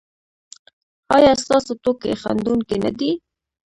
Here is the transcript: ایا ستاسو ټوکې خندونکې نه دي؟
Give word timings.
ایا 1.15 1.31
ستاسو 1.43 1.71
ټوکې 1.83 2.11
خندونکې 2.21 2.75
نه 2.83 2.91
دي؟ 2.99 3.11